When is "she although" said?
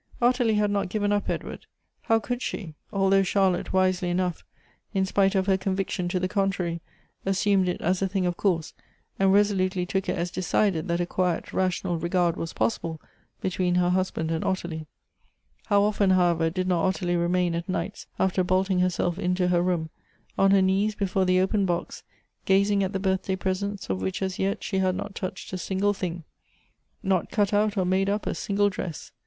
2.41-3.21